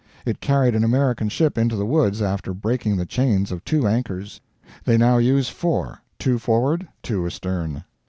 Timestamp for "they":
4.83-4.97